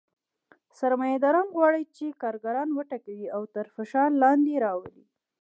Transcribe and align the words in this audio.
سرمایه 0.79 1.17
داران 1.23 1.47
غواړي 1.55 1.83
چې 1.95 2.17
کارګران 2.21 2.69
وټکوي 2.73 3.27
او 3.35 3.41
تر 3.55 3.65
فشار 3.75 4.09
لاندې 4.23 4.53
راولي 4.65 5.03